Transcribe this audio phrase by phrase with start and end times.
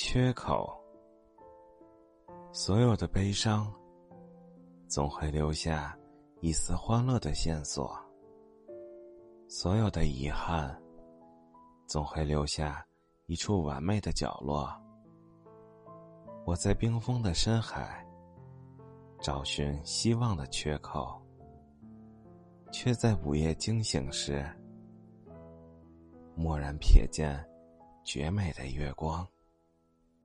[0.00, 0.72] 缺口
[2.52, 3.68] 所有的悲伤
[4.86, 5.98] 总会留下
[6.40, 7.98] 一丝欢乐的线索
[9.48, 10.80] 所有的遗憾
[11.88, 12.86] 总会留下
[13.26, 14.70] 一处完美的角落。
[16.46, 18.06] 我在冰封的深海
[19.20, 21.20] 找寻希望的缺口
[22.70, 24.48] 却在午夜惊醒时
[26.36, 27.44] 蓦然瞥见
[28.04, 29.26] 绝美的月光